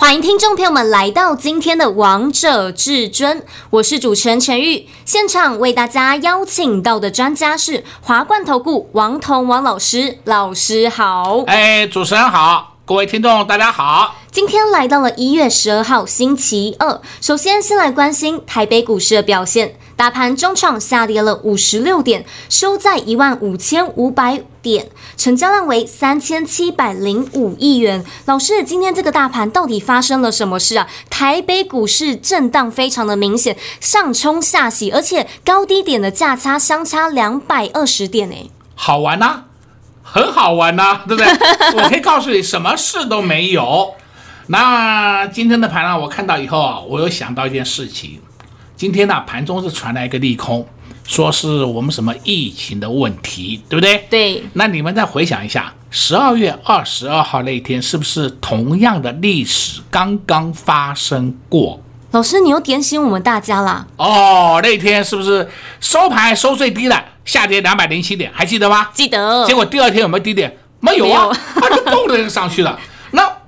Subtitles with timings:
[0.00, 3.38] 欢迎听众朋友们来到今天的《王者至尊》，
[3.68, 4.88] 我是主持人陈玉。
[5.04, 11.44] 现场为大家邀请到的专家是华冠投顾王彤王老师，老师好。
[11.46, 14.14] 哎，主持人好，各位听众大家好。
[14.32, 19.74] 今天来到了一月十二号星期二，首先先来关心台北股市的表现。
[20.00, 28.02] 大盘中场下跌了五十六点，收在一万五千五百点，成交量为三千七百零五亿元。
[28.24, 30.88] 老师，今天这个大盘到底发生了什么事啊？
[31.10, 39.44] 台北股市震荡非常的明显，上冲下洗，而且高低点的价差相差两百二十点诶，好玩呐、啊，
[40.02, 41.30] 很好玩呐、啊，对不对？
[41.76, 43.92] 我可以告诉你，什么事都没有。
[44.46, 48.18] 那今天的盘呢，我看到以后啊，我又想到一件事情。
[48.80, 50.66] 今天呢，盘中是传来一个利空，
[51.06, 54.06] 说是我们什么疫情的问题，对不对？
[54.08, 54.42] 对。
[54.54, 61.78] 那你们再回想一下，十二月二十二号那一天，是不是同样的历史刚刚发生过？
[62.12, 63.86] 老师，你又点醒我们大家了。
[63.98, 65.46] 哦，那天是不是
[65.78, 68.88] 收盘收最低了，下跌两百零七点，还记得吗？
[68.94, 69.44] 记得。
[69.44, 70.56] 结果第二天有没有低点？
[70.80, 72.80] 没有啊，它就动了就上去了。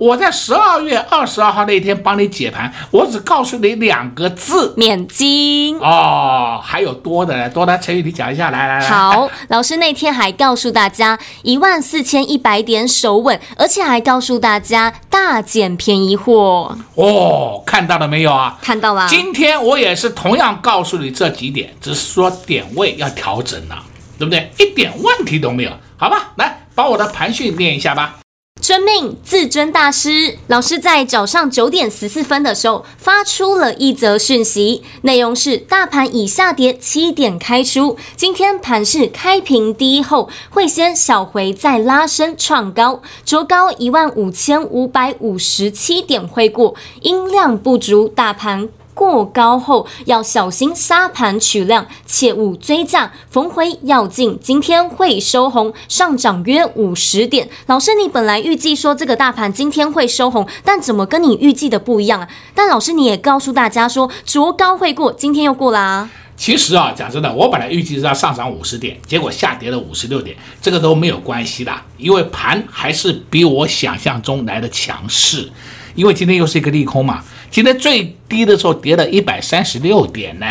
[0.03, 6.61] 那我在十二月二十二号那天帮你解盘，我只告诉你两个字：免金哦。
[6.63, 8.89] 还有多的多的，成语你讲一下，来来来。
[8.89, 16.77] 好，老师那天还告诉大家一万四千一百点守稳，而且还告诉大家大减便宜货。
[16.95, 18.59] 哦，看到了没有啊？
[18.61, 19.07] 看到了。
[19.09, 23.77] 今天我也是同样告诉你这几点，只是说点位要调整了，
[24.19, 24.51] 对不对？
[24.59, 26.33] 一点问题都没有，好吧？
[26.37, 28.22] 来，把我的盘讯念一下吧。
[28.63, 48.69] 遵命，至尊大师老师在早上九点十四分的时候发出了一则讯息，内容是：大盘已下跌七点开出，今天盘势开平低后会先小回再拉升创高，卓高一万五千五百五十七点会过，音量不足，大盘。
[49.03, 54.39] 过高后要小心杀盘取量，切勿追价，逢回要进。
[54.41, 57.49] 今天会收红，上涨约五十点。
[57.67, 62.29] 老师，你本来预计说这个大盘今天会收红，但怎么跟你预计的不一样啊？
[62.55, 66.11] 但老师你也告诉大家说，卓高会过，今天又过啦啊。
[66.37, 75.51] 其实啊，讲真的，我本来预计是要上涨五十点，结果下跌了五十六点，这个都没有关系的，因为盘还是比我想象中来的强势。
[75.95, 77.23] 因为今天又是一个利空嘛。
[77.53, 80.47] 今天最低的时候跌了一百三十六点呢，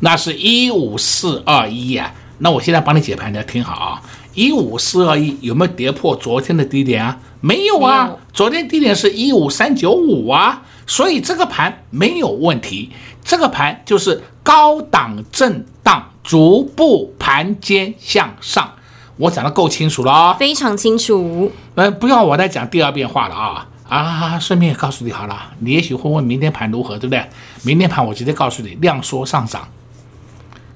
[0.00, 2.12] 那是一五四二一呀。
[2.40, 4.02] 那我现在帮你解盘，你要听好啊，
[4.34, 7.18] 一五四二一有没有跌破昨天的低点啊？
[7.40, 12.90] 没有啊，昨天低点是一五三九五啊，所以这个盘没有问题，
[13.24, 18.70] 这个盘就是高档震荡，逐步盘间向上。
[19.16, 21.50] 我讲的够清楚了啊，非常清楚。
[21.76, 23.68] 嗯，不要我再讲第二遍话了啊。
[23.92, 27.28] 啊，顺便也告诉你好了，你也许会问明天盘如何，对不对？
[27.62, 29.68] 明天盘我直接告诉你，量缩上涨，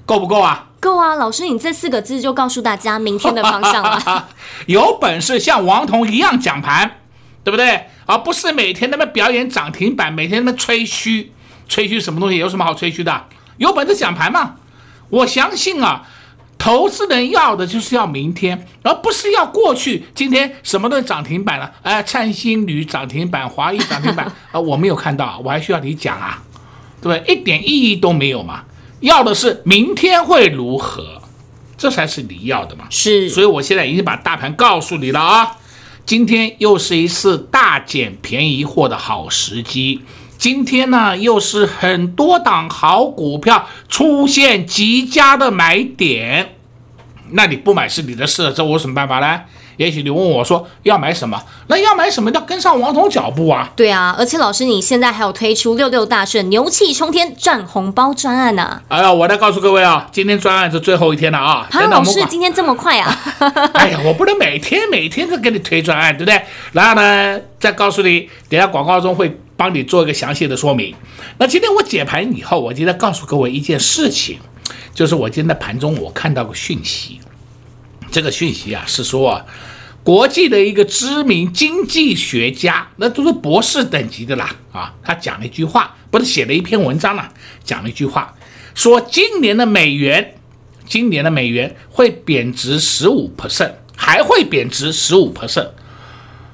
[0.05, 0.67] 够不够啊？
[0.79, 4.27] 够啊，老师，你这四个字就告诉大家明天的方向了。
[4.67, 6.97] 有本事像王彤一样讲盘，
[7.43, 7.87] 对不对？
[8.05, 11.31] 而不是每天那么表演涨停板，每天那么吹嘘，
[11.67, 12.37] 吹嘘什么东西？
[12.37, 13.25] 有什么好吹嘘的？
[13.57, 14.57] 有本事讲盘嘛？
[15.09, 16.03] 我相信啊。
[16.57, 20.05] 投资人要的就是要明天，而不是要过去。
[20.15, 26.43] 今天什么都涨停板了，哎，灿星铝涨停板，华谊涨停板， 啊，我没有看到，我还需要你讲啊，
[27.01, 27.33] 对不对？
[27.33, 28.63] 一点意义都没有嘛。
[28.99, 31.21] 要的是明天会如何，
[31.77, 32.85] 这才是你要的嘛。
[32.89, 35.57] 是，所以我现在已经把大盘告诉你了啊，
[36.05, 40.01] 今天又是一次大捡便宜货的好时机。
[40.37, 46.55] 今天呢，又是很多档好股票出现极佳的买点，
[47.31, 49.41] 那你不买是你的事，这我有什么办法呢？
[49.77, 53.69] 也许你问我说要买什么，那要买什么要跟上王彤脚步啊？
[53.75, 58.81] 对啊，而且老师你现在还有推出六六大顺牛气冲天赚红包专案呢、啊。
[58.87, 61.67] 哎呀，我再告诉各位啊，今天专案是最后一天了啊！
[61.69, 63.15] 哈，老师今天这么快啊？
[63.73, 66.41] 哎呀，我不能每天每天都给你推专案，对不对？
[66.71, 69.39] 然后呢，再告诉你，等下广告中会。
[69.57, 70.95] 帮你做一个详细的说明。
[71.39, 74.37] 那今天我解盘以后，我今天告诉各位一件事情，
[74.93, 77.19] 就是我今天在盘中我看到个讯息，
[78.11, 79.45] 这个讯息啊是说啊，
[80.03, 87.29] 国际的一个知名经济学家，那都是博士等级的啦啊，他讲了一句话，不是写了一篇文章了，
[87.63, 88.33] 讲了一句话，
[88.75, 90.35] 说今年的美元，
[90.85, 95.69] 今年的美元会贬值十五 percent，还会贬值十五 percent。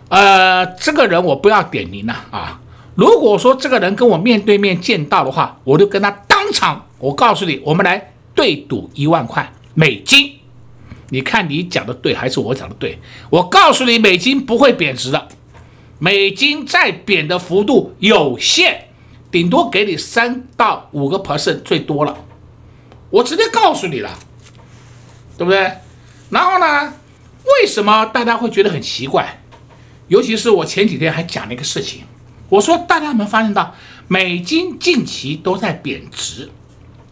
[0.09, 2.59] 呃，这个人我不要点名了啊。
[2.95, 10.33] 如果说这个人跟我面对面见到的话，我就跟他当场，我告诉你，我们来对赌一万块美金。
[11.09, 12.99] 你看你讲的对还是我讲的对？
[13.29, 15.27] 我告诉你，美金不会贬值的，
[15.99, 18.85] 美金再贬的幅度有限，
[19.31, 22.17] 顶多给你三到五个 percent 最多了。
[23.09, 24.17] 我直接告诉你了，
[25.37, 25.71] 对不对？
[26.29, 26.93] 然后呢，
[27.45, 29.39] 为什么大家会觉得很奇怪？
[30.07, 32.03] 尤其是我前几天还讲了一个事情。
[32.49, 33.73] 我说，大家有没有发现到，
[34.07, 36.49] 美金近期都在贬值，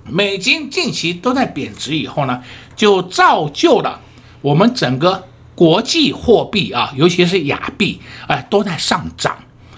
[0.06, 2.44] 美金近期都在贬值以后呢，
[2.76, 4.00] 就造就了
[4.42, 9.38] 我们整个国际货币啊，尤其是亚币，哎，都在上涨。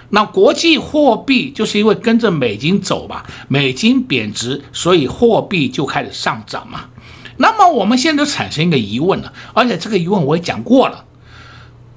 [0.09, 6.85] 那国际货币就是因为跟着美金走吧，美金贬值，所以货币就开始上涨嘛。
[7.37, 11.05] 那么我们现在产生一个疑问了，而且这个疑问我也讲过了。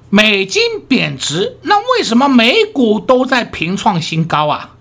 [0.09, 4.75] 美金贬值，那为什么美股都在平创新高啊？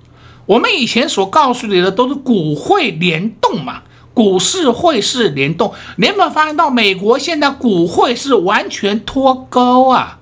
[0.47, 3.83] 我们以前所告诉你的都是股汇联动嘛，
[4.15, 5.75] 股市汇市联动。
[5.97, 10.21] 你有没有发现到美国现在股汇是完全脱钩啊？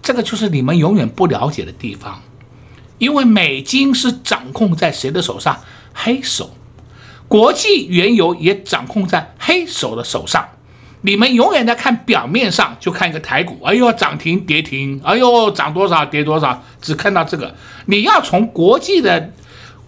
[0.00, 2.22] 这个就是你们永远不了解的地方，
[2.96, 5.60] 因为美金是掌控在谁的手上？
[5.92, 6.52] 黑手，
[7.28, 10.48] 国际原油也掌控在黑手的手上。
[11.02, 17.54] 你们永远在看表面上，就看一个台股，哎呦涨停跌停，哎呦涨多少跌多少，只看到这个。
[17.86, 19.32] 你要从国际的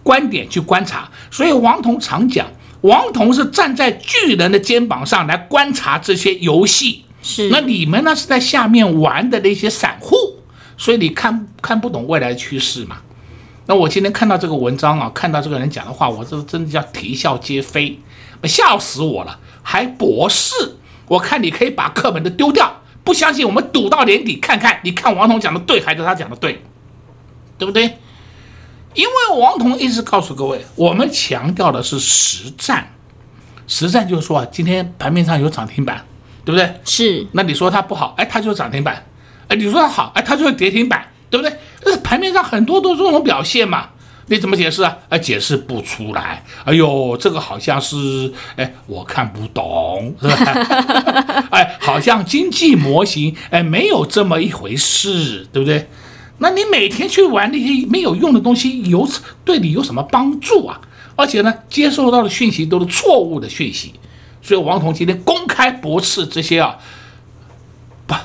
[0.03, 2.47] 观点去观察，所以王彤常讲，
[2.81, 7.03] 王彤是站在巨人的肩膀上来观察这些游戏。
[7.21, 10.15] 是，那你们呢是在下面玩的那些散户，
[10.77, 12.97] 所以你看看不懂未来的趋势嘛？
[13.65, 17.99] 那我今天看到这个文章啊，看到这个人讲的话，我这真的叫啼笑皆非，
[18.45, 20.77] 笑死我了，还博士。
[21.11, 26.63] 我看你可以把课本都丢掉，不相信我们赌到年底看看，你看王彤讲的对还是他讲的对，
[27.57, 27.97] 对不对？
[28.93, 32.93] 因为王彤一直告诉各位，我们强调的是实战，
[33.67, 36.05] 实战就是说啊，今天盘面上有涨停板，
[36.45, 36.79] 对不对？
[36.85, 37.27] 是。
[37.33, 38.95] 那你说它不好，哎，它就是涨停板；
[39.49, 41.53] 哎，你说它好，哎，它就是跌停板，对不对？
[41.83, 43.89] 那盘面上很多都是这种表现嘛。
[44.31, 44.97] 你怎么解释啊？
[45.09, 46.41] 哎，解释不出来。
[46.63, 51.47] 哎呦，这个好像是，哎，我看不懂，是吧？
[51.51, 55.89] 哎，好像经济模型，哎，没有这么一回事，对不对？
[56.37, 59.05] 那你每天去玩那些没有用的东西，有
[59.43, 60.79] 对你有什么帮助啊？
[61.17, 63.93] 而且呢，接受到的讯息都是错误的讯息。
[64.41, 66.77] 所以王彤今天公开驳斥这些啊，
[68.07, 68.15] 不，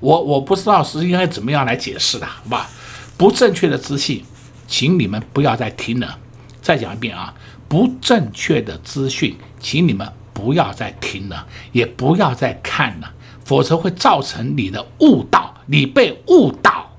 [0.00, 2.68] 我我不知道是应该怎么样来解释的，好吧？
[3.16, 4.22] 不正确的资讯。
[4.66, 6.18] 请你们不要再听了，
[6.60, 7.34] 再讲一遍啊！
[7.68, 13.10] 不正确的资讯，请你们不要再听了，也不要再看了，
[13.44, 16.90] 否则会造成你的误导，你被误导，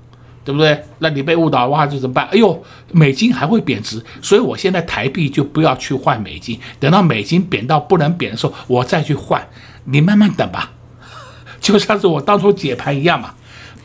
[0.44, 0.84] 对不对？
[0.98, 2.26] 那你被误导的话就怎么办？
[2.26, 9.48] 哎呦，美金还会贬值，所以我现在台币就不要去换美金，等到美金贬到不能贬的时候，我再去换。
[9.84, 10.72] 你慢慢等吧，
[11.60, 13.34] 就像是我当初解盘一样嘛。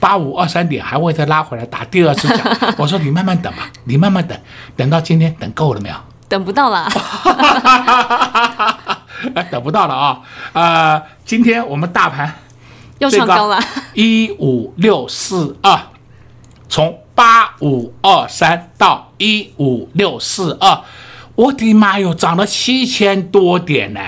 [0.01, 2.44] 八五二三点还会再拉回来打第二次脚，
[2.77, 4.36] 我说你慢慢等吧，你慢慢等，
[4.75, 5.95] 等到今天等够了没有？
[6.27, 6.89] 等不到了，
[9.51, 10.20] 等不到了啊！
[10.53, 12.34] 呃，今天我们大盘
[13.00, 13.60] 又创高了，
[13.93, 15.79] 一五六四二，
[16.67, 20.81] 从八五二三到一五六四二，
[21.36, 24.00] 我的妈哟，涨了七千多点呢！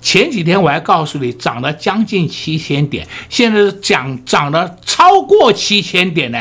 [0.00, 6.38] 前几天我还告诉你涨了将近七千点，现在是涨涨了超过七千点呢，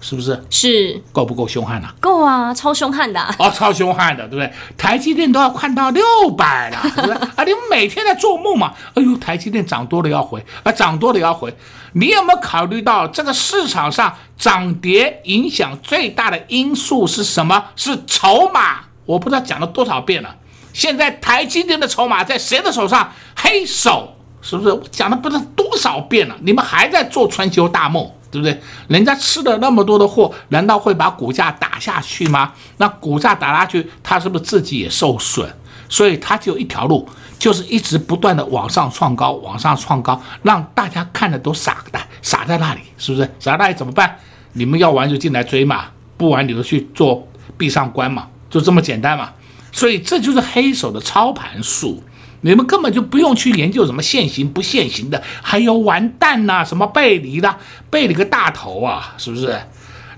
[0.00, 0.44] 是不是？
[0.50, 1.88] 是够不够凶悍呢？
[2.00, 4.52] 够啊，超凶悍的哦，超凶悍的，对不对？
[4.76, 6.02] 台积电都要看到六
[6.36, 7.14] 百了， 对不对？
[7.14, 8.72] 啊，你们每天在做梦嘛？
[8.94, 11.54] 哎呦，台积电涨多了要回，啊，涨多了要回。
[11.94, 17.64] 你有没有考虑到这个市场上涨跌影响最大的因素是什么？
[17.76, 18.80] 是筹码。
[19.04, 20.34] 我不知道讲了多少遍了。
[20.72, 23.12] 现在台积电的筹码在谁的手上？
[23.36, 24.72] 黑手，是不是？
[24.72, 28.60] 我讲了不知道多少遍了，你们还在做春秋大梦，对不对？
[28.88, 32.52] 人家吃了那么多的货，难道会把股价打下去吗？
[32.78, 35.48] 那股价打下去，他是不是自己也受损？
[35.88, 37.06] 所以他就一条路，
[37.38, 43.28] 就是一直不断的往上创高，往上创高，让大家看的都傻的，傻在那里，是不是？
[43.38, 44.16] 傻在那里怎么办？
[44.54, 45.86] 你们要玩就进来追嘛，
[46.16, 49.30] 不玩你就去做闭上关嘛，就这么简单嘛。
[49.72, 52.02] 所以这就是黑手的操盘术，
[52.42, 57.56] 你们根本就不用去研究什么现行不现行的，还有完蛋呐，什么背离的，
[57.90, 59.58] 背了个大头啊，是不是？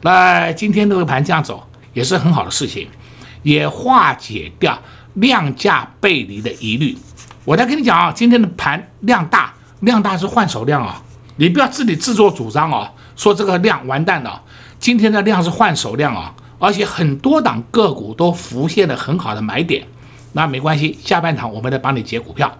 [0.02, 2.88] 那今天这个盘这样走也是很好的事情，
[3.42, 4.78] 也化解掉
[5.14, 6.98] 量价背离的疑虑。
[7.44, 11.02] 我再跟你讲啊，今天的盘量大，量大是换手量啊，
[11.36, 14.42] 你不要自己自作主张啊，说这个量完蛋了。
[14.80, 19.86] 今天的量是换手量啊，而且很多档个股都浮现了很好的买点。
[20.32, 22.50] 那没关系，下半场我们来帮你解股票。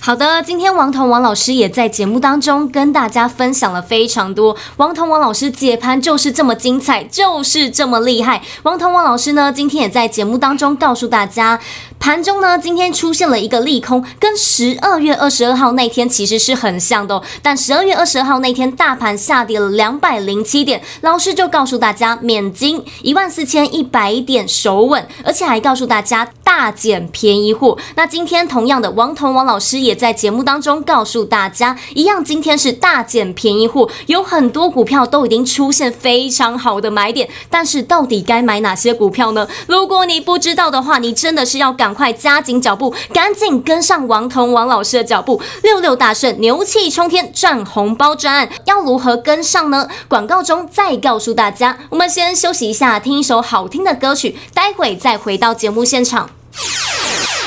[0.00, 4.56] 好的，今天王彤王老师也在节目当中跟大家分享了非常多。
[4.76, 8.40] 王彤王老师解盘就是这么精彩，就是这么厉害。
[8.62, 11.60] 王彤王老师呢，今天也在节目当中告诉大家。
[12.00, 17.22] 盘中呢，今天出现了一个利空，跟十二月二十二号那天其实是很像的哦。
[17.42, 27.76] 但十二月二十二号那天大盘下跌了两百零七点，老师就告诉大家免金一万四千一百点守稳，而且还告诉大家大捡便宜货。
[27.96, 39.46] 那今天同样的，王彤王老师也在节目当中告诉大家，一样今天是大捡便宜货，有很多股票都已经出现非常好的买点，但是到底该买哪些股票呢？
[39.66, 41.98] 如果你不知道的话，你真的是要赶。
[41.98, 49.88] 快加紧脚步，赶紧跟上王彤王老师的脚步，六六大顺，牛气冲天，赚红包专案，要如何跟上呢？
[50.06, 51.76] 广告中再告诉大家。
[51.88, 56.30] 我们先休息一下，听一首好听的歌曲，待会再回到节目现场。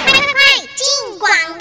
[0.06, 1.61] 快快快，进广！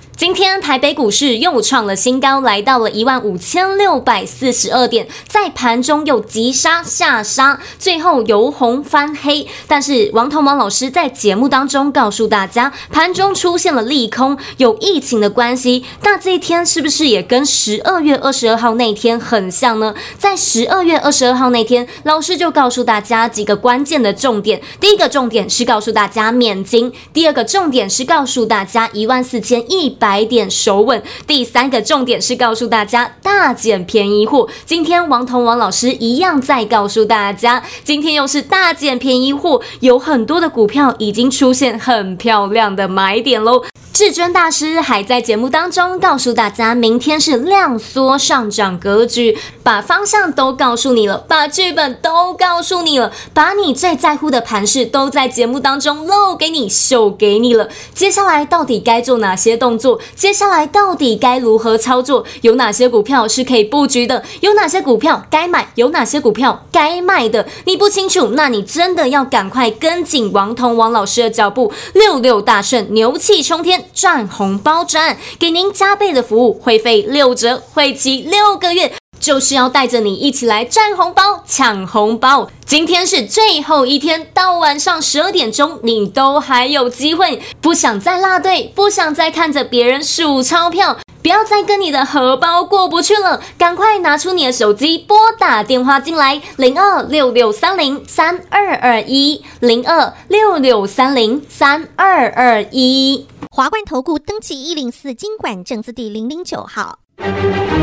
[0.21, 9.47] 今天台北股市又创了新高，来到了一万五千六百四十二点，在盘中又急杀下杀，最后由红翻黑。
[9.65, 15.83] 但是王彤王老师在节目当中告诉大家，盘中出现了利空，有疫情的关系。
[16.03, 19.95] 那这一天是不是也跟十二月二十二号那天很像呢？
[20.19, 24.61] 在十二月二十二号那天，老师就告诉大家几个关键的重点。
[24.79, 30.10] 第一个重点是告诉大家免金，第二个重点是告诉大家一万四千一百。
[30.11, 34.45] 买点守稳，第三个重点是告诉大家大捡便宜货。
[34.65, 43.63] 今天王彤王老师一样在告诉大家，今天又是大捡便宜货，有很多的股票已经出现很漂亮的买点喽。
[43.93, 57.69] 至尊大师还在节目当中告诉大家，明天是量缩上涨格局，把方向都告诉你了，把剧本都告诉你了，把你最在乎的盘势都在节目当中露给你、秀给你了。
[57.93, 59.99] 接下来到底该做哪些动作？
[60.15, 62.25] 接下来到底该如何操作？
[62.41, 64.23] 有哪些股票是可以布局的？
[64.41, 65.69] 有哪些股票该买？
[65.75, 67.47] 有哪些股票该卖的？
[67.65, 73.85] 你不清楚，那你真的要赶快跟紧王彤王老师的脚步，六六大顺，牛气冲天。
[73.93, 78.91] 赚红包赚，给您加倍的服务，会费六折，会期六个月，
[79.21, 82.49] 就是要带着你一起来赚红包、抢红包。
[82.65, 87.41] 今天是最后一天，到晚上十二点钟，你都还有机会。
[87.61, 103.27] 不想再落队，不想再看着别人数钞票，不要再跟你的荷包过不去了，赶快拿出你的手机，拨打电话进来，零二六六三零三二二一，零二六六三零三二二一。
[103.51, 106.99] 华冠投顾登记一零四经管证字第零零九号，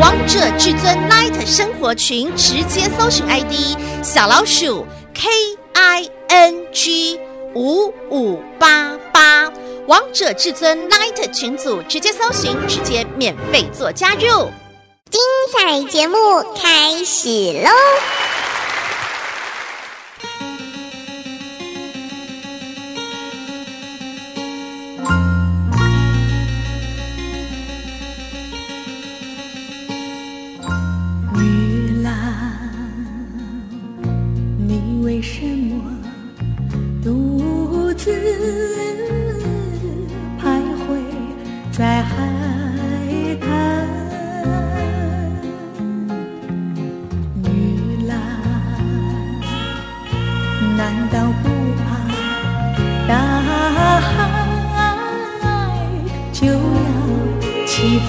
[0.01, 5.29] 王者至尊 Light 生活群直接搜寻 ID 小老鼠 K
[5.75, 7.19] I N G
[7.55, 9.51] 五五八八，
[9.87, 14.51] 王者至尊 Light 群组直接搜寻，直接免费做加入，
[15.11, 15.21] 精
[15.53, 16.17] 彩节目
[16.55, 17.29] 开始
[17.63, 17.71] 喽！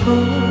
[0.04, 0.49] 风。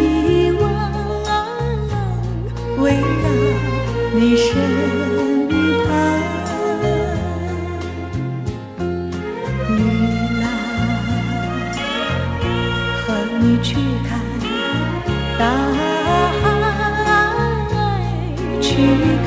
[0.00, 0.64] 希望
[2.78, 3.04] 围绕
[4.14, 4.48] 你身
[5.84, 5.88] 旁，
[9.68, 9.78] 你
[10.40, 10.42] 来，
[13.02, 13.04] 和
[13.40, 13.68] 你去
[14.08, 14.10] 看
[15.38, 15.42] 大
[16.32, 16.42] 海
[18.62, 19.19] 去。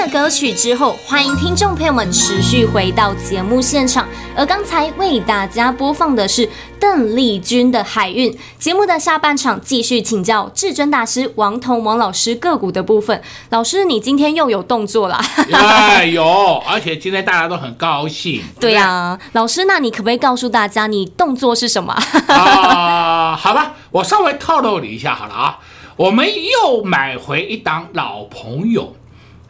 [0.00, 4.08] 的歌曲之后，欢迎听众朋友们持续回到节目现场。
[4.34, 8.32] 而刚才为大家播放的是邓丽君的《海运》。
[8.58, 13.22] 节目的下半场继续请教至尊大师王彤王老师个股的部分。
[13.50, 15.20] 老师，你今天又有动作了？
[15.52, 18.42] 哎，有，而且今天大家都很高兴。
[18.58, 21.92] 对呀、啊，老师，那你可不可以告诉大家你动作是什么？
[22.28, 25.58] 啊，好吧，我稍微透露你一下好了啊，
[25.96, 28.96] 我们又买回一档老朋友。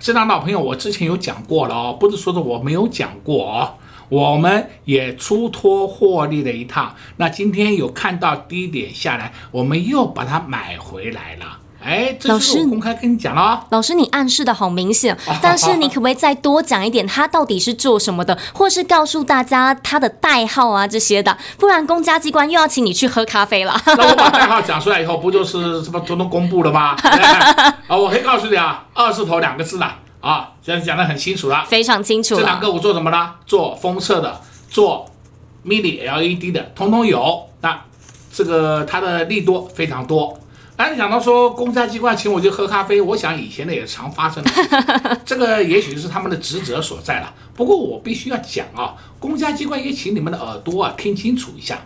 [0.00, 3.74] 这档老朋友我之前有讲过了哦，不是说的我没有讲过哦。
[4.08, 11.59] 我们也出脱获利了一趟，那今天有看到低点下来，我们又把它买回来了。
[11.82, 13.60] 哎，老师我公开跟你讲了哦。
[13.70, 23.74] 老师，你暗示的好明显， 但是你可不可以再多讲一点，他到底是做什么的， 或是告诉大家他的代号啊这些的，不然公家机关又要请你去喝咖啡了。
[23.86, 26.96] 那我把代号讲出来以后，不就是什么统统公布了吗？
[27.88, 29.86] 啊，我可以告诉你啊，二字头两个字的
[30.20, 32.36] 啊，这样讲的很清楚了，非常清楚。
[32.36, 33.32] 这两个我做什么呢？
[33.46, 35.06] 做封测的，做
[35.64, 37.48] mini LED 的，通通有。
[37.62, 37.80] 那
[38.32, 40.38] 这个它的利多非常多。
[40.82, 44.50] 但是讲到说公家机关请我去喝咖啡，我想以前呢也常发生的，
[45.26, 47.34] 这个也许是他们的职责所在了。
[47.54, 51.78] 不过我必须要讲啊，公家机关也请你们的耳朵啊听清楚一下，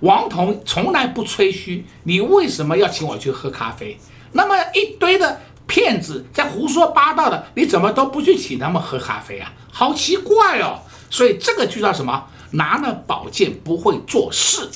[0.00, 3.98] 王彤从来不吹嘘，你为什么要请我去喝咖啡？
[4.32, 9.50] 那么一堆的骗子在胡说八道的，你怎么都不去请他们喝咖啡啊？
[9.72, 10.80] 好奇怪哦！
[11.08, 12.24] 所以这个就叫什么？
[12.50, 14.68] 拿了宝剑不会做事。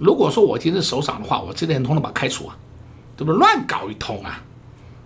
[0.00, 2.56] 如果说我今天是首长的话，我这点通通把他开除啊，
[3.18, 3.38] 对不对？
[3.38, 4.42] 乱搞一通啊！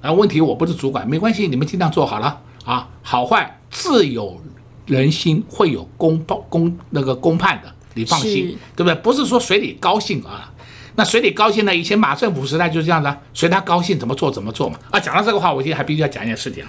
[0.00, 2.88] 啊，问题我不是主管，没关系，你们尽量做好了啊。
[3.02, 4.40] 好坏自有
[4.86, 8.94] 人心，会有公报公那个公判的，你放心，对不对？
[8.94, 10.52] 不是说随你高兴啊。
[10.94, 11.74] 那随你高兴呢？
[11.74, 14.78] 以前马政府时代就是这样子，随他高兴怎么做怎么做嘛。
[14.92, 16.64] 啊，讲到这个话，我今天还必须要讲一件事情。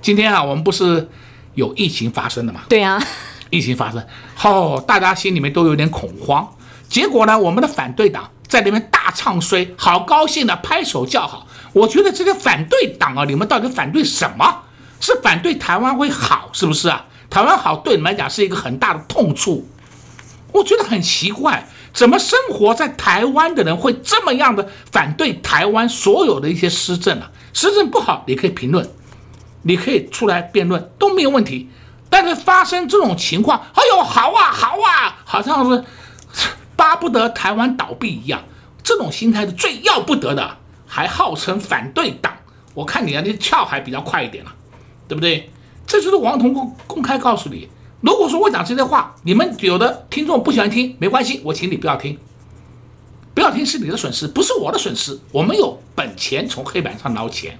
[0.00, 1.08] 今天啊，我们不是
[1.54, 2.60] 有疫情发生的嘛？
[2.68, 3.02] 对啊，
[3.50, 4.00] 疫情发生，
[4.44, 6.48] 哦，大家心里面都有点恐慌。
[6.94, 11.44] 结果呢，我们的反对党在那边大唱衰，好高兴的拍手叫好。
[11.72, 14.60] 我觉得这个反对党啊，你们到底反对什么？
[15.00, 17.06] 是反对台湾会好，是不是啊？
[17.28, 19.68] 台湾好对你们来讲是一个很大的痛处。
[20.52, 27.28] 我觉得很奇怪，怎么生活在台湾的人会这么样的反对台湾所有的一些施政啊？
[27.52, 28.88] 施政不好，你可以评论，
[29.62, 31.68] 你可以出来辩论都没有问题。
[32.08, 35.84] 但是发生这种情况，哎呦，好啊，好啊，好像是。
[36.76, 38.42] 巴不得台湾倒闭一样，
[38.82, 42.32] 这种心态是最要不得的，还号称反对党。
[42.74, 44.52] 我看你啊，你跳还比较快一点了，
[45.06, 45.50] 对不对？
[45.86, 47.68] 这就是王彤公公开告诉你，
[48.00, 52.18] 如果说我讲这些话，你们有的听众不喜欢听，没关系，我请你不要听，
[53.34, 55.20] 不要听是你的损失，不是我的损失。
[55.30, 57.58] 我们有本钱从黑板上捞钱，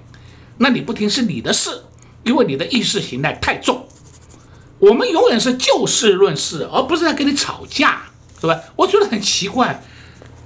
[0.57, 1.83] 那你不听是你的事，
[2.23, 3.87] 因为你的意识形态太重。
[4.79, 8.01] 我们永远是就事论事，而不是在跟你吵架。
[8.39, 8.59] 是吧？
[8.75, 9.81] 我觉得很奇怪，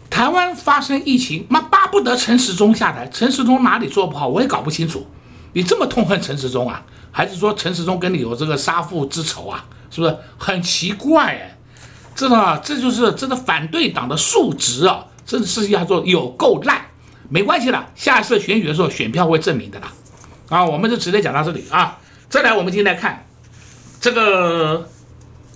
[0.10, 3.08] 台湾发生疫情，妈巴不得陈时中下台。
[3.12, 5.06] 陈时中哪里做不好，我也搞不清楚。
[5.54, 6.84] 你这么痛恨陈时中啊？
[7.12, 9.66] 还是说陈时中跟你有这个杀父之仇啊？
[9.90, 11.34] 是不是很奇怪？
[11.34, 11.58] 哎，
[12.16, 15.06] 这个这就是真的反对党的素质啊！
[15.26, 16.86] 真的是要做有够烂。
[17.28, 19.92] 没关系啦，下一次选举的时候，选票会证明的啦。
[20.50, 21.98] 啊，我们就直接讲到这里啊。
[22.30, 23.26] 再来，我们今天来看
[24.00, 24.88] 这个。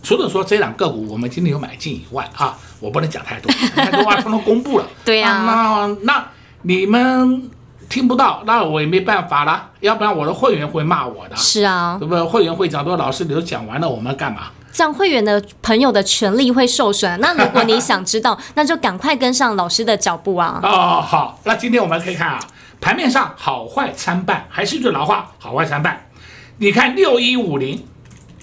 [0.03, 4.85] 除了说这两个股我们今天有买进以外啊，我不能讲太多， 太多话通通公布了。
[5.05, 6.27] 对呀、啊，那那
[6.63, 7.49] 你们
[7.89, 11.35] 听不到，那我也没办法了，要不然我的会员会骂我的。
[11.37, 12.21] 是啊，对不对？
[12.21, 14.47] 会员会讲说，老师你都讲完了，我们干嘛？
[14.73, 17.19] 这样会员的朋友的权利会受损。
[17.21, 20.59] 那如果你想知道， 那就赶快跟上老师的脚步啊。
[20.63, 22.39] 哦，好，那今天我们可以看啊，
[22.81, 26.07] 盘面上好坏参半，还是一句老话，好坏参半。
[26.57, 27.85] 你看六一五零，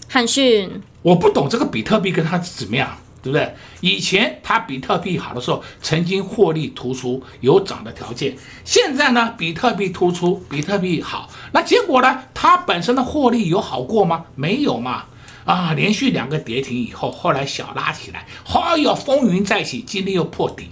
[0.09, 0.81] 汉讯。
[1.03, 3.55] 我不懂这个比特币跟它怎么样，对不对？
[3.81, 8.37] 以前它比特币好的时候，曾经获利突出，有涨的条件。
[8.65, 12.25] 现在呢，比特币突出，比特币好，那结果呢？
[12.35, 14.25] 它本身的获利有好过吗？
[14.35, 15.05] 没有嘛。
[15.47, 20.69] 啊，连续两个跌停以后，后来小拉起来，哎呦，风云再起，今天又破底，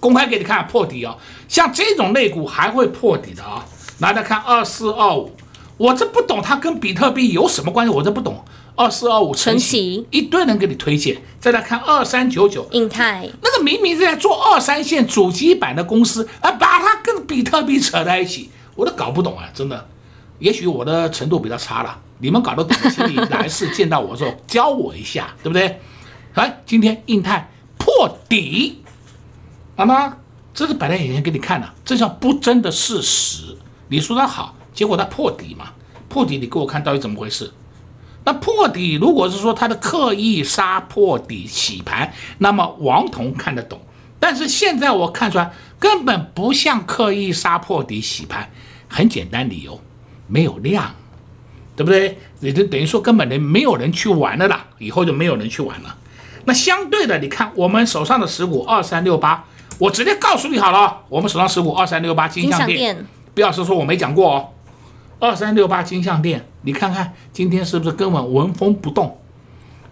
[0.00, 1.16] 公开给你看破底哦。
[1.48, 3.64] 像这种类股还会破底的啊、哦，
[3.98, 5.36] 来来看二四二五，
[5.76, 8.44] 我这不懂它跟比特币有什么关系，我这不懂。
[8.74, 11.16] 二四二五晨起，一堆人给你推荐。
[11.40, 19.88] 再来看二三九九，印泰，那个明明是在做二三线主机板的公司，啊，把它跟比特币扯在一起，我都搞不懂啊，真的。
[20.38, 25.80] 也许我的程度比较差了，你们搞得懂，请你来世见到我的时候教我一下，对不对？
[26.34, 28.82] 来，今天印泰破底，
[29.74, 30.18] 好吗？
[30.52, 33.56] 这是摆在眼前给你看的，这叫不争的事实。
[33.88, 35.70] 你说它好，结果它破底嘛？
[36.08, 37.52] 破底，你给我看到底怎么回事？
[38.24, 43.80] 那破底，如果是说它的刻意杀破底洗盘，那么王彤看得懂。
[44.20, 48.50] 但是现在我看出来，根本不像刻意杀破底洗盘。
[48.88, 49.80] 很简单理由，
[50.26, 50.94] 没有量，
[51.74, 52.18] 对不对？
[52.40, 55.96] 也就等于说根本人没有人去玩了啦，以后就没有人去玩了。
[56.44, 59.44] 那相对的，你看我们手上的持股二三六八，
[59.78, 64.48] 我直接告诉你好了，我们手上持股二三六八金项店，不要是说我没讲过哦。
[65.18, 69.18] 二三六八金像电，你看看今天是不是根本纹风不动，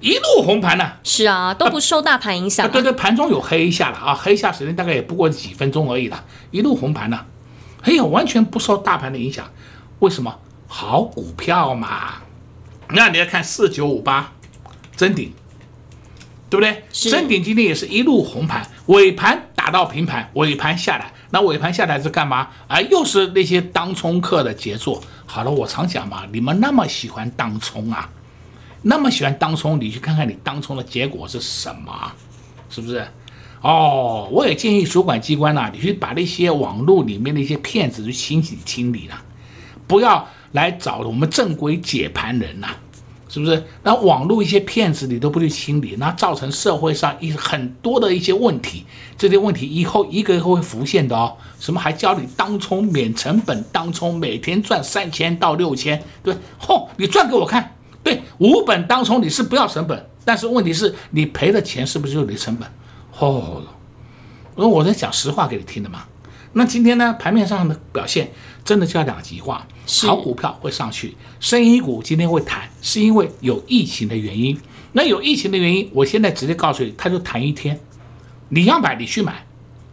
[0.00, 0.92] 一路红盘呢？
[1.02, 2.68] 是啊，都不受大盘影响啊。
[2.68, 7.24] 啊，对对，盘中有黑一下了啊，黑一下时间大概也不过几分钟而已了，一路红盘呢，
[7.82, 9.46] 哎呀，完全不受大盘的影响。
[10.00, 10.38] 为什么？
[10.66, 12.14] 好股票嘛。
[12.90, 14.32] 那你要看四九五八，
[14.94, 15.32] 真顶，
[16.50, 16.84] 对不对？
[16.92, 21.10] 真顶今天也是一路红盘，尾盘打到平盘，尾盘下来。
[21.30, 22.48] 那尾盘下来是干嘛？
[22.68, 25.02] 啊，又是那些当冲客的杰作。
[25.24, 28.06] 好了，我常讲嘛，你们那么喜欢当冲啊，
[28.82, 32.12] 那么喜欢当冲，你去看看你当冲的结果是什么，
[32.68, 33.08] 是不是？
[33.62, 39.16] 哦，我也建议主管机关呐、你去把那些网络里面的一些骗子去清洗清理了，
[39.86, 42.68] 不要来找我们正规解盘人呐、
[43.34, 43.64] 是不是？
[43.82, 48.84] 那网络一些骗子你都不去清理，那造成社会上一很多的一些问题，
[49.18, 51.36] 这些问题以后一个一个会浮现的哦。
[51.58, 57.72] 什么还教你当冲免成本，当冲每天赚三千到六千，对，吼，你赚给我看。
[58.04, 62.68] 对，无本当冲你是不要成本，但是问题是你赔的钱是不是就你成本？
[63.18, 63.42] 嚯，
[64.54, 66.04] 那我在讲实话给你听的嘛。
[66.54, 68.30] 那今天呢，盘面上的表现
[68.64, 69.66] 真的叫两极化，
[70.06, 74.58] 好股票会上去，生意股今天会弹，是因为有疫情的原因。
[74.92, 77.78] 那有疫情的原因，我现在直接告诉你，它就弹一天。
[78.50, 79.44] 你要买，你去买，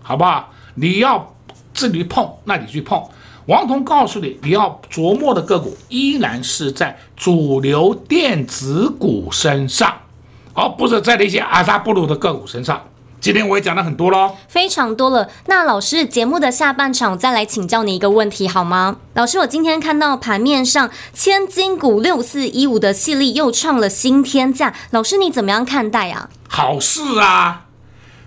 [0.03, 0.53] 好不好？
[0.75, 1.35] 你要
[1.73, 3.03] 至于碰，那你去碰。
[3.47, 9.91] 王彤告诉你，你要琢磨的个股依然是在主流电子股身上，
[10.53, 12.79] 而不是在那些阿萨布鲁的个股身上。
[13.21, 15.29] 今天我也讲了很多喽，非常多了。
[15.45, 18.95] 那老师，节目的下半场再来请教你一个问题好吗？
[19.13, 26.29] 老师，我今天看到盘面上千金股六四一五的系列又创了新天价，老师你怎么样看待啊？
[26.49, 27.65] 好事啊，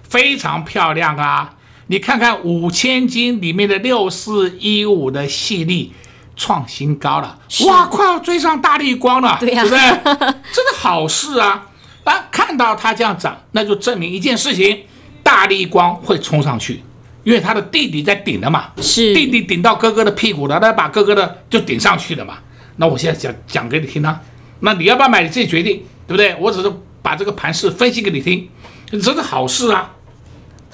[0.08, 1.54] 非常漂亮啊！
[1.88, 5.90] 你看看五千金里面的六四一五的系列
[6.36, 10.18] 创新高了，哇，快要追上大力光了，对呀、啊，对不对？
[10.52, 11.66] 真的好事啊！
[12.04, 14.82] 啊，看到它这样涨，那就证明一件事情，
[15.22, 16.82] 大力光会冲上去，
[17.24, 22.38] 因为他的弟弟在顶的嘛，是弟弟顶到哥哥的屁股了，那把哥哥的就顶上去了嘛。
[22.76, 24.20] 那我现在讲讲给你听啊，
[24.60, 26.36] 那你要不要买，你自己决定，对不对？
[26.38, 28.48] 我只是把这个盘势分析给你听，
[28.90, 29.90] 这是好事啊。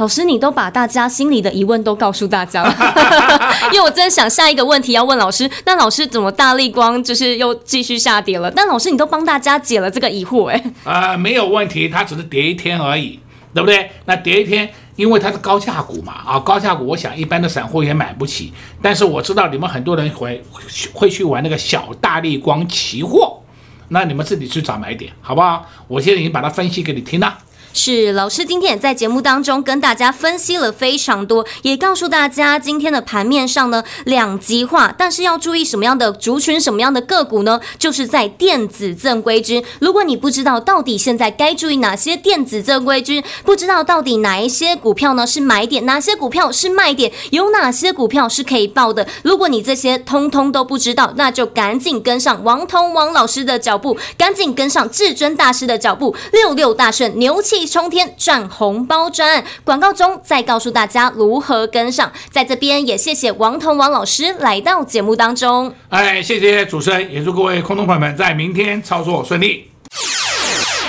[0.01, 2.75] 老师，你都把大家心里的疑问都告诉大家了，
[3.71, 5.49] 因为我真的想下一个问题要问老师。
[5.67, 8.51] 那老师怎么大力光就是又继续下跌了？
[8.51, 13.21] 但老师你都帮大家解了这个疑惑，哎，啊，没有问题，它只是跌一天而已，
[13.53, 13.91] 对不对？
[14.07, 18.55] 那跌一天，因为它是高价股嘛，啊，高价股，我想一般的散户也买不起。
[18.81, 20.43] 但是我知道你们很多人会
[20.95, 23.39] 会去玩那个小大力光期货，
[23.89, 25.67] 那你们自己去找买点，好不好？
[25.89, 27.37] 我现在已经把它分析给你听了。
[27.73, 37.61] 是老师今天也在节目当中跟大家分析了非常多，也告诉大家今天的盘面上呢两极化，但是要注意什么样的族群、什么样的个股呢？
[37.79, 39.65] 就是在电子正规军。
[39.79, 57.60] 如果你不知道到底现在该注意哪些电子正规军，不知道到底哪一些股票呢是买点，哪些股票是卖点，有哪些股票是可以报的，如果你这些通通都不知道，那就赶紧跟上王通王老师的脚步，赶紧跟上至尊大师的脚步，六六大顺，牛气。
[57.67, 62.13] 冲天赚红包赚，广告中再告诉大家如何跟上。
[62.31, 65.75] 在这边也谢谢王彤王老师来到节目当中。
[65.89, 69.71] 哎，谢谢主持人，也祝各位空中朋友们在明天操作顺利。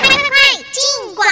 [0.01, 0.17] 快快
[0.71, 1.25] 进广！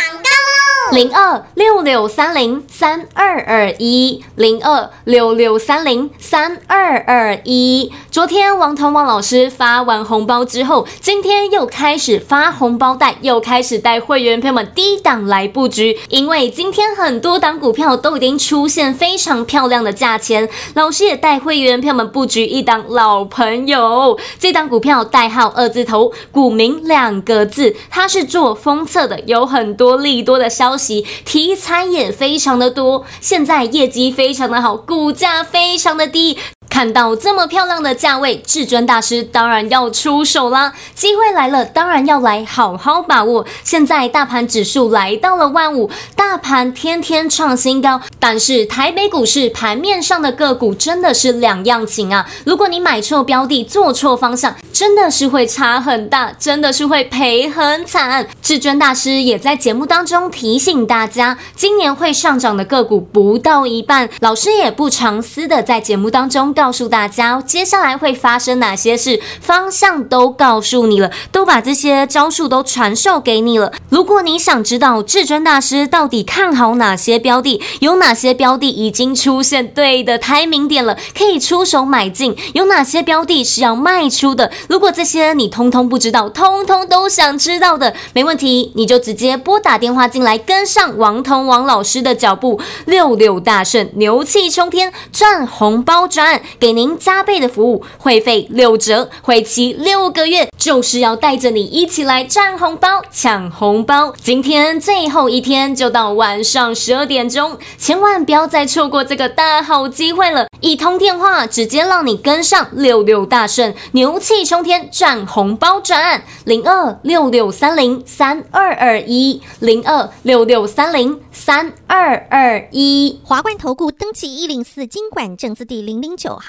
[0.91, 7.91] 零二六六三零三二二一，零二六六三零三二二一。
[8.09, 15.95] 昨天王彤王老师发完红包之后，今天又开始发红包袋，又开始带会员朋友们低档来布局。
[16.09, 24.17] 因为今天很多档股票都已经出现非常漂亮的价钱，老师也带会员朋友们布局一档老朋友。
[24.39, 30.78] 这档股票代号二字头，股名两个字，它是做封测的，有很多利多的消息。
[31.25, 36.37] 题材也非常的多，现在业绩非常的好，股价非常的低。
[36.79, 40.71] 看到这么漂亮的价位，至尊大师当然要出手啦！
[40.95, 43.45] 机会来了，当然要来好好把握。
[43.65, 52.25] 现在大盘指数来到了万五，大盘天天创新高，但是台北股市盘面上的个股真的是两样情啊！
[52.45, 58.25] 如果你买错标的，做错方向，真的是会差很大，真的是会赔很惨。
[58.41, 66.53] 至尊大师也在节目当中提醒大家，今年会上涨的个股不到一半，老师也不藏私的在节目当中。
[66.53, 73.73] 告告诉大家，接下来会发生哪些事，方向都告诉你了，都把这些招数都传授给你了。
[73.89, 84.51] 如果你想知道至尊大师到底看好哪些标的，有哪些标的已经出现对的抬明点了，可以出手买进，有哪些标的是要卖出的？
[84.67, 96.39] 如果这些你通通不知道，通通都想知道的，没问题，你就直接拨打电话进来，跟上王彤王老师的脚步，六六大顺，牛气冲天，赚红包赚。
[96.59, 104.13] 给您加倍的服务，会费六折，会期六个月，就是要带着你一起来赚红包、抢红包。
[104.21, 110.47] 今天最后一天，就到晚上十二点钟，千万不要再错过这个大好机会了！
[110.59, 126.48] 一通电话，直接让你跟上六六大顺，牛气冲天，赚红包赚零二六六三零三二二一零二六六三零三二二一华冠投顾登记一零四金管证字第零零九号，